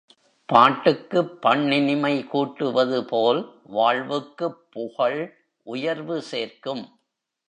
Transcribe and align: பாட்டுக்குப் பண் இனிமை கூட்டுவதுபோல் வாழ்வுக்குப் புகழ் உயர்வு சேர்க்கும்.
பாட்டுக்குப் 0.49 1.41
பண் 1.41 1.71
இனிமை 1.71 2.27
கூட்டுவதுபோல் 2.31 3.41
வாழ்வுக்குப் 3.67 4.71
புகழ் 4.71 5.21
உயர்வு 5.67 6.21
சேர்க்கும். 6.21 6.83